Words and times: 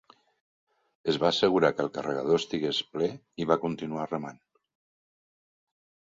Es 1.11 1.17
va 1.23 1.25
assegurar 1.33 1.69
que 1.75 1.83
el 1.87 1.91
carregador 1.97 2.39
estigués 2.41 2.79
ple 2.93 3.09
i 3.45 3.47
va 3.51 3.57
continuar 3.67 4.07
remant. 4.13 4.41